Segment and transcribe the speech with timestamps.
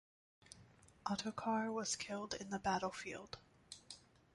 [1.05, 3.37] Ottokar was killed in the battlefield.